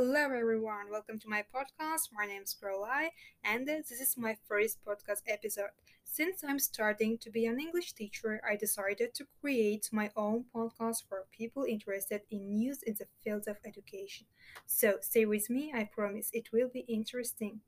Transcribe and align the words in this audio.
Hello, 0.00 0.30
everyone. 0.30 0.92
Welcome 0.92 1.18
to 1.18 1.28
my 1.28 1.42
podcast. 1.52 2.10
My 2.12 2.24
name 2.24 2.42
is 2.42 2.54
Grolai, 2.54 3.08
and 3.42 3.66
this 3.66 3.90
is 3.90 4.16
my 4.16 4.36
first 4.46 4.78
podcast 4.86 5.22
episode. 5.26 5.70
Since 6.04 6.44
I'm 6.44 6.60
starting 6.60 7.18
to 7.18 7.30
be 7.32 7.46
an 7.46 7.58
English 7.58 7.94
teacher, 7.94 8.40
I 8.48 8.54
decided 8.54 9.12
to 9.14 9.26
create 9.40 9.88
my 9.90 10.12
own 10.14 10.44
podcast 10.54 11.02
for 11.08 11.26
people 11.36 11.64
interested 11.64 12.20
in 12.30 12.54
news 12.54 12.80
in 12.84 12.94
the 12.96 13.08
field 13.24 13.48
of 13.48 13.56
education. 13.66 14.28
So, 14.66 14.98
stay 15.00 15.24
with 15.24 15.50
me. 15.50 15.72
I 15.74 15.90
promise 15.92 16.30
it 16.32 16.52
will 16.52 16.68
be 16.68 16.86
interesting. 16.86 17.62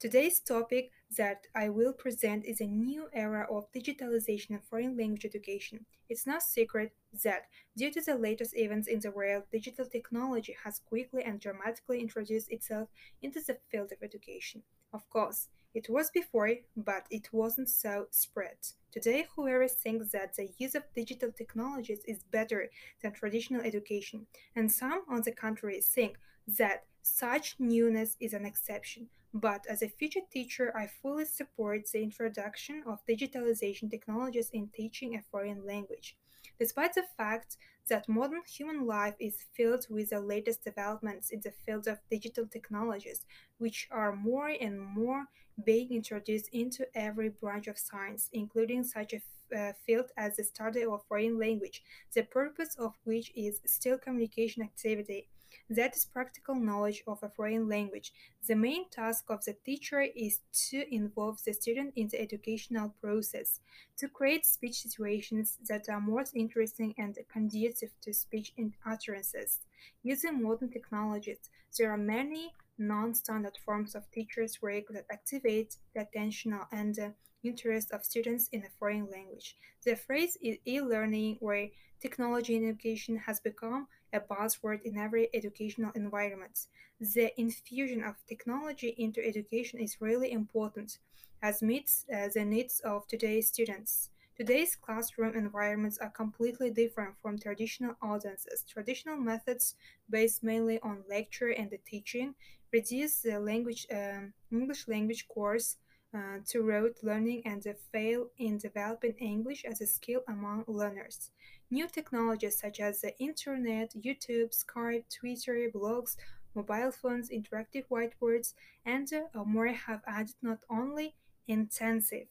Today's 0.00 0.40
topic 0.40 0.92
that 1.18 1.46
I 1.54 1.68
will 1.68 1.92
present 1.92 2.46
is 2.46 2.62
a 2.62 2.66
new 2.66 3.10
era 3.12 3.46
of 3.50 3.70
digitalization 3.70 4.54
of 4.54 4.64
foreign 4.64 4.96
language 4.96 5.26
education. 5.26 5.84
It's 6.08 6.26
no 6.26 6.38
secret 6.38 6.92
that, 7.22 7.42
due 7.76 7.90
to 7.90 8.00
the 8.00 8.14
latest 8.14 8.56
events 8.56 8.88
in 8.88 9.00
the 9.00 9.10
world, 9.10 9.42
digital 9.52 9.84
technology 9.84 10.56
has 10.64 10.80
quickly 10.88 11.22
and 11.22 11.38
dramatically 11.38 12.00
introduced 12.00 12.50
itself 12.50 12.88
into 13.20 13.42
the 13.46 13.58
field 13.70 13.92
of 13.92 14.02
education. 14.02 14.62
Of 14.94 15.06
course, 15.10 15.48
it 15.74 15.90
was 15.90 16.10
before, 16.10 16.54
but 16.74 17.04
it 17.10 17.28
wasn't 17.30 17.68
so 17.68 18.06
spread. 18.10 18.56
Today, 18.90 19.26
whoever 19.36 19.68
thinks 19.68 20.12
that 20.12 20.34
the 20.34 20.48
use 20.56 20.74
of 20.74 20.84
digital 20.94 21.30
technologies 21.30 22.00
is 22.08 22.24
better 22.30 22.70
than 23.02 23.12
traditional 23.12 23.60
education, 23.60 24.28
and 24.56 24.72
some, 24.72 25.02
on 25.10 25.20
the 25.20 25.32
contrary, 25.32 25.82
think 25.82 26.16
that 26.48 26.84
such 27.02 27.56
newness 27.58 28.16
is 28.18 28.32
an 28.32 28.46
exception. 28.46 29.10
But 29.32 29.64
as 29.68 29.82
a 29.82 29.88
future 29.88 30.20
teacher, 30.30 30.76
I 30.76 30.88
fully 30.88 31.24
support 31.24 31.86
the 31.90 32.02
introduction 32.02 32.82
of 32.86 33.04
digitalization 33.06 33.88
technologies 33.90 34.50
in 34.50 34.68
teaching 34.68 35.14
a 35.14 35.22
foreign 35.22 35.64
language. 35.64 36.16
Despite 36.58 36.94
the 36.94 37.04
fact 37.16 37.56
that 37.88 38.08
modern 38.08 38.42
human 38.44 38.86
life 38.86 39.14
is 39.18 39.46
filled 39.54 39.86
with 39.88 40.10
the 40.10 40.20
latest 40.20 40.64
developments 40.64 41.30
in 41.30 41.40
the 41.40 41.52
field 41.52 41.86
of 41.86 41.98
digital 42.10 42.46
technologies, 42.46 43.24
which 43.58 43.88
are 43.90 44.14
more 44.14 44.48
and 44.48 44.80
more 44.80 45.26
being 45.64 45.92
introduced 45.92 46.48
into 46.52 46.86
every 46.94 47.28
branch 47.28 47.68
of 47.68 47.78
science, 47.78 48.28
including 48.32 48.82
such 48.82 49.14
a 49.14 49.20
uh, 49.56 49.72
field 49.86 50.10
as 50.16 50.36
the 50.36 50.44
study 50.44 50.84
of 50.84 51.04
foreign 51.08 51.38
language, 51.38 51.82
the 52.14 52.22
purpose 52.22 52.74
of 52.76 52.94
which 53.04 53.32
is 53.34 53.60
still 53.66 53.98
communication 53.98 54.62
activity 54.62 55.28
that 55.68 55.96
is 55.96 56.04
practical 56.04 56.54
knowledge 56.54 57.02
of 57.06 57.22
a 57.22 57.28
foreign 57.28 57.68
language. 57.68 58.12
The 58.46 58.56
main 58.56 58.88
task 58.90 59.24
of 59.28 59.44
the 59.44 59.54
teacher 59.64 60.00
is 60.00 60.40
to 60.70 60.84
involve 60.94 61.42
the 61.44 61.52
student 61.52 61.92
in 61.96 62.08
the 62.08 62.20
educational 62.20 62.94
process, 63.00 63.60
to 63.98 64.08
create 64.08 64.46
speech 64.46 64.82
situations 64.82 65.58
that 65.68 65.88
are 65.88 66.00
more 66.00 66.24
interesting 66.34 66.94
and 66.98 67.16
conducive 67.32 67.90
to 68.02 68.12
speech 68.12 68.52
and 68.58 68.74
utterances. 68.84 69.60
Using 70.02 70.42
modern 70.42 70.70
technologies, 70.70 71.50
there 71.78 71.90
are 71.90 71.96
many 71.96 72.52
non-standard 72.78 73.58
forms 73.64 73.94
of 73.94 74.10
teachers' 74.10 74.62
work 74.62 74.84
that 74.90 75.06
activate 75.10 75.76
the 75.94 76.00
attention 76.02 76.58
and 76.72 76.94
the 76.94 77.14
interest 77.42 77.92
of 77.92 78.04
students 78.04 78.48
in 78.52 78.60
a 78.62 78.70
foreign 78.78 79.08
language. 79.10 79.56
The 79.84 79.96
phrase 79.96 80.36
is 80.42 80.58
e-learning 80.66 81.38
where 81.40 81.68
technology 82.00 82.56
in 82.56 82.68
education 82.68 83.16
has 83.18 83.40
become 83.40 83.86
a 84.12 84.20
buzzword 84.20 84.82
in 84.82 84.98
every 84.98 85.28
educational 85.34 85.92
environment. 85.94 86.66
The 87.00 87.32
infusion 87.40 88.02
of 88.04 88.16
technology 88.26 88.94
into 88.98 89.24
education 89.26 89.80
is 89.80 90.00
really 90.00 90.32
important 90.32 90.98
as 91.42 91.62
meets 91.62 92.04
uh, 92.12 92.28
the 92.34 92.44
needs 92.44 92.80
of 92.80 93.06
today's 93.06 93.48
students. 93.48 94.10
Today's 94.36 94.74
classroom 94.74 95.34
environments 95.34 95.98
are 95.98 96.10
completely 96.10 96.70
different 96.70 97.14
from 97.20 97.38
traditional 97.38 97.94
audiences. 98.02 98.64
Traditional 98.66 99.16
methods, 99.16 99.74
based 100.08 100.42
mainly 100.42 100.80
on 100.80 101.04
lecture 101.08 101.50
and 101.50 101.70
the 101.70 101.78
teaching, 101.86 102.34
reduce 102.72 103.20
the 103.20 103.38
language 103.38 103.86
um, 103.92 104.32
English 104.50 104.88
language 104.88 105.28
course 105.28 105.76
uh, 106.14 106.38
to 106.46 106.62
rote 106.62 106.98
learning 107.02 107.42
and 107.44 107.62
the 107.62 107.74
fail 107.92 108.26
in 108.38 108.58
developing 108.58 109.14
English 109.18 109.64
as 109.64 109.80
a 109.80 109.86
skill 109.86 110.22
among 110.28 110.64
learners. 110.66 111.30
New 111.70 111.86
technologies 111.86 112.58
such 112.58 112.80
as 112.80 113.00
the 113.00 113.16
internet, 113.18 113.94
YouTube, 113.94 114.50
Skype, 114.52 115.04
Twitter, 115.08 115.70
blogs, 115.72 116.16
mobile 116.54 116.90
phones, 116.90 117.30
interactive 117.30 117.84
whiteboards, 117.90 118.54
and 118.84 119.08
uh, 119.12 119.44
more 119.44 119.68
have 119.68 120.02
added 120.06 120.34
not 120.42 120.58
only 120.68 121.14
intensive 121.46 122.26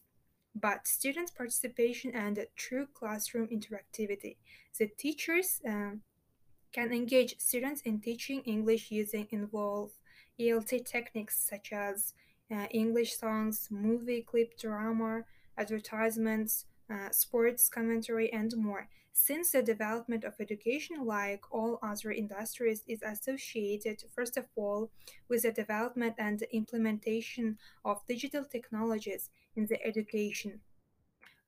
but 0.56 0.88
student 0.88 1.32
participation 1.36 2.12
and 2.16 2.46
true 2.56 2.88
classroom 2.94 3.48
interactivity. 3.48 4.38
The 4.78 4.88
teachers 4.88 5.62
um, 5.66 6.02
can 6.72 6.92
engage 6.92 7.40
students 7.40 7.82
in 7.82 8.00
teaching 8.00 8.42
English 8.42 8.92
using 8.92 9.28
involved 9.32 9.94
ELT 10.40 10.86
techniques 10.86 11.40
such 11.40 11.72
as 11.72 12.14
uh, 12.52 12.68
English 12.72 13.18
songs, 13.18 13.68
movie 13.70 14.22
clip 14.22 14.58
drama, 14.58 15.24
advertisements, 15.58 16.66
uh, 16.90 17.10
sports 17.12 17.70
commentary, 17.70 18.32
and 18.34 18.56
more. 18.58 18.88
Since 19.14 19.52
the 19.52 19.62
development 19.62 20.24
of 20.24 20.40
education, 20.40 21.06
like 21.06 21.42
all 21.52 21.78
other 21.84 22.12
industries, 22.12 22.84
is 22.88 23.02
associated, 23.04 24.04
first 24.16 24.38
of 24.38 24.46
all, 24.56 24.90
with 25.28 25.44
the 25.44 25.52
development 25.52 26.16
and 26.18 26.42
implementation 26.52 27.58
of 27.84 28.06
digital 28.08 28.46
technologies 28.46 29.30
in 29.56 29.66
the 29.66 29.86
education. 29.86 30.62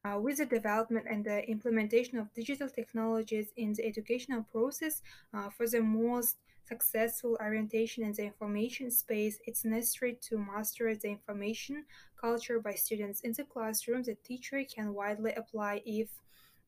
Uh, 0.03 0.19
with 0.19 0.37
the 0.37 0.45
development 0.45 1.05
and 1.09 1.23
the 1.25 1.47
implementation 1.47 2.17
of 2.17 2.33
digital 2.33 2.67
technologies 2.67 3.53
in 3.55 3.73
the 3.73 3.85
educational 3.85 4.43
process, 4.43 5.01
uh, 5.33 5.49
for 5.49 5.67
the 5.67 5.81
most 5.81 6.37
successful 6.71 7.37
orientation 7.41 8.01
in 8.03 8.13
the 8.13 8.23
information 8.23 8.89
space, 8.89 9.35
it's 9.45 9.65
necessary 9.65 10.17
to 10.27 10.37
master 10.37 10.95
the 10.95 11.09
information 11.09 11.83
culture 12.19 12.59
by 12.61 12.73
students 12.85 13.19
in 13.21 13.33
the 13.33 13.43
classroom. 13.43 14.03
The 14.03 14.15
teacher 14.29 14.63
can 14.75 14.93
widely 14.93 15.33
apply 15.41 15.81
if 15.85 16.09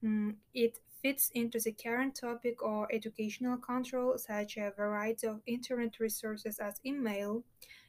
um, 0.03 0.35
it 0.53 0.73
fits 1.01 1.31
into 1.33 1.57
the 1.59 1.71
current 1.71 2.15
topic 2.15 2.61
or 2.61 2.93
educational 2.99 3.57
control, 3.57 4.17
such 4.17 4.57
a 4.57 4.73
variety 4.75 5.27
of 5.27 5.41
internet 5.45 5.93
resources 5.99 6.59
as 6.59 6.81
email, 6.85 7.43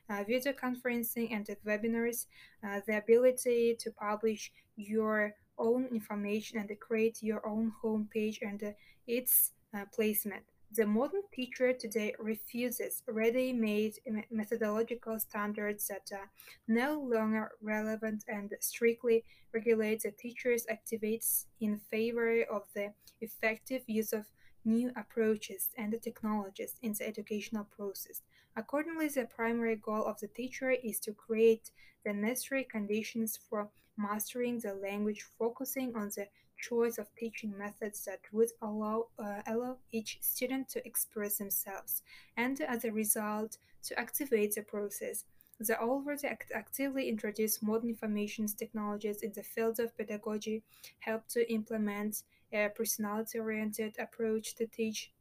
uh, 0.08 0.22
video 0.28 0.52
conferencing, 0.52 1.28
and 1.36 1.46
webinars, 1.66 2.26
uh, 2.64 2.80
the 2.86 2.96
ability 2.96 3.76
to 3.82 3.90
publish 3.90 4.52
your 4.76 5.34
own 5.58 5.86
information 5.98 6.58
and 6.58 6.70
create 6.78 7.18
your 7.22 7.42
own 7.46 7.72
homepage 7.82 8.38
and 8.42 8.62
uh, 8.62 8.70
its 9.06 9.52
placement. 9.92 10.44
The 10.76 10.86
modern 10.86 11.22
teacher 11.32 11.72
today 11.72 12.16
refuses 12.18 13.04
ready-made 13.06 14.00
methodological 14.28 15.20
standards 15.20 15.86
that 15.86 16.10
are 16.12 16.32
no 16.66 16.98
longer 16.98 17.52
relevant 17.62 18.24
and 18.26 18.52
strictly 18.58 19.22
regulate 19.52 20.02
the 20.02 20.10
teacher's 20.10 20.66
activities 20.66 21.46
in 21.60 21.78
favor 21.78 22.42
of 22.50 22.62
the 22.74 22.92
effective 23.20 23.84
use 23.86 24.12
of 24.12 24.26
new 24.64 24.90
approaches 24.96 25.68
and 25.78 25.94
technologies 26.02 26.74
in 26.82 26.92
the 26.94 27.06
educational 27.06 27.68
process. 27.76 28.22
Accordingly, 28.56 29.06
the 29.06 29.26
primary 29.26 29.76
goal 29.76 30.04
of 30.04 30.18
the 30.18 30.28
teacher 30.28 30.72
is 30.72 30.98
to 31.00 31.12
create 31.12 31.70
the 32.04 32.12
necessary 32.12 32.64
conditions 32.64 33.38
for 33.48 33.68
mastering 33.96 34.58
the 34.58 34.74
language, 34.74 35.24
focusing 35.38 35.94
on 35.96 36.10
the 36.16 36.26
choice 36.56 36.98
of 36.98 37.14
teaching 37.16 37.56
methods 37.56 38.04
that 38.04 38.20
would 38.32 38.50
allow, 38.62 39.06
uh, 39.18 39.42
allow 39.46 39.76
each 39.92 40.18
student 40.20 40.68
to 40.68 40.86
express 40.86 41.38
themselves 41.38 42.02
and 42.36 42.60
as 42.60 42.84
a 42.84 42.92
result 42.92 43.58
to 43.82 43.98
activate 43.98 44.54
the 44.54 44.62
process. 44.62 45.24
The 45.60 45.80
already 45.80 46.26
act- 46.26 46.52
actively 46.52 47.08
introduced 47.08 47.62
modern 47.62 47.90
information 47.90 48.46
technologies 48.46 49.22
in 49.22 49.32
the 49.32 49.42
field 49.42 49.78
of 49.78 49.96
pedagogy 49.96 50.64
help 51.00 51.28
to 51.28 51.50
implement 51.52 52.24
a 52.52 52.68
personality 52.74 53.38
oriented 53.38 53.96
approach 53.98 54.54
to 54.56 54.66
teach 54.66 55.12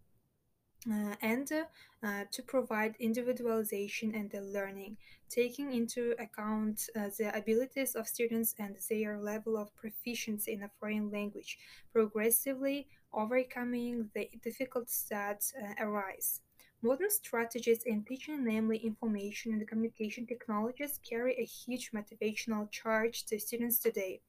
uh, 0.92 1.16
and 1.22 1.50
uh, 2.04 2.24
to 2.32 2.42
provide 2.44 2.96
individualization 3.00 4.14
and 4.16 4.30
the 4.32 4.42
learning, 4.42 4.98
taking 5.30 5.74
into 5.74 6.14
account 6.20 6.90
uh, 6.96 7.10
the 7.18 7.32
abilities 7.36 7.96
of 7.96 8.08
students 8.08 8.54
and 8.60 8.76
their 8.90 9.18
level 9.18 9.58
of 9.58 9.74
proficiency 9.76 10.52
in 10.54 10.64
a 10.64 10.70
foreign 10.80 11.10
language, 11.10 11.58
progressively 11.92 12.88
overcoming 13.14 14.10
the 14.14 14.30
difficulties 14.44 15.06
that 15.10 15.44
uh, 15.62 15.84
arise. 15.84 16.42
Modern 16.82 17.10
strategies 17.10 17.84
in 17.84 18.04
teaching, 18.04 18.44
namely 18.44 18.78
information 18.78 19.54
and 19.54 19.66
communication 19.66 20.26
technologies, 20.26 21.00
carry 21.08 21.34
a 21.38 21.46
huge 21.46 21.92
motivational 21.94 22.70
charge 22.72 23.24
to 23.28 23.40
students 23.40 23.80
today. 23.80 24.20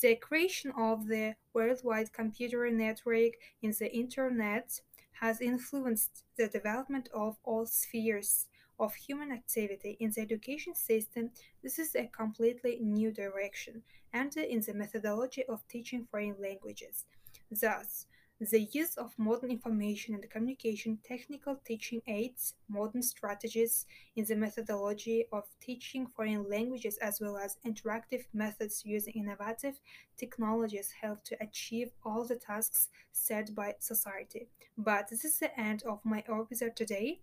The 0.00 0.14
creation 0.14 0.70
of 0.78 1.08
the 1.08 1.34
worldwide 1.52 2.12
computer 2.12 2.70
network 2.70 3.32
in 3.62 3.74
the 3.76 3.92
internet 3.92 4.80
has 5.20 5.40
influenced 5.40 6.24
the 6.36 6.48
development 6.48 7.08
of 7.14 7.36
all 7.44 7.66
spheres 7.66 8.46
of 8.78 8.94
human 8.94 9.32
activity 9.32 9.96
in 9.98 10.12
the 10.12 10.20
education 10.20 10.74
system, 10.74 11.30
this 11.62 11.78
is 11.78 11.94
a 11.96 12.06
completely 12.06 12.78
new 12.80 13.10
direction, 13.10 13.82
and 14.12 14.36
in 14.36 14.60
the 14.60 14.74
methodology 14.74 15.44
of 15.46 15.66
teaching 15.68 16.06
foreign 16.10 16.36
languages. 16.40 17.04
Thus, 17.50 18.06
The 18.40 18.68
use 18.70 18.96
of 18.96 19.18
modern 19.18 19.50
information 19.50 20.14
and 20.14 20.30
communication 20.30 21.00
technical 21.02 21.56
teaching 21.64 22.02
aids, 22.06 22.54
modern 22.68 23.02
strategies 23.02 23.84
in 24.14 24.26
the 24.26 24.36
methodology 24.36 25.26
of 25.32 25.42
teaching 25.60 26.06
foreign 26.06 26.48
languages, 26.48 26.98
as 26.98 27.20
well 27.20 27.36
as 27.36 27.56
interactive 27.66 28.26
methods 28.32 28.84
using 28.86 29.14
innovative 29.14 29.80
technologies 30.16 30.92
help 31.00 31.24
to 31.24 31.36
achieve 31.42 31.90
all 32.04 32.24
the 32.24 32.36
tasks 32.36 32.90
set 33.10 33.56
by 33.56 33.74
society. 33.80 34.46
But 34.76 35.08
this 35.08 35.24
is 35.24 35.40
the 35.40 35.58
end 35.58 35.82
of 35.82 35.98
my 36.04 36.22
episode 36.28 36.76
today. 36.76 37.22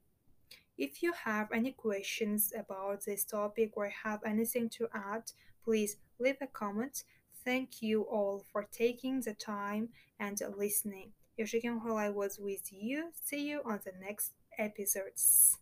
If 0.77 1.01
you 1.01 1.13
have 1.13 1.49
any 1.53 1.71
questions 1.71 2.51
about 2.53 3.05
this 3.05 3.23
topic 3.23 3.71
or 3.77 3.87
have 4.03 4.19
anything 4.25 4.67
to 4.71 4.89
add, 4.93 5.31
please 5.63 5.95
leave 6.19 6.41
a 6.41 6.47
comment. 6.47 7.05
Thank 7.45 7.81
you 7.81 8.01
all 8.01 8.43
for 8.51 8.63
taking 8.63 9.21
the 9.21 9.33
time 9.33 9.89
and 10.19 10.37
listening. 10.57 11.11
Yoshiki 11.39 11.69
While 11.81 11.97
I 11.97 12.09
was 12.09 12.39
with 12.39 12.73
you. 12.73 13.11
See 13.23 13.47
you 13.47 13.61
on 13.63 13.79
the 13.85 13.93
next 14.01 14.31
episodes. 14.57 15.59